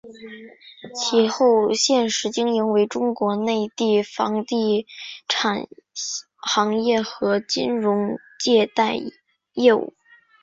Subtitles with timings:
[0.95, 4.87] 其后现时经营为中国内地房地
[5.27, 5.67] 产
[6.37, 8.99] 行业和金融借贷
[9.53, 9.93] 业务。